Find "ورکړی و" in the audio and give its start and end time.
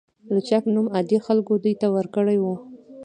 1.95-2.45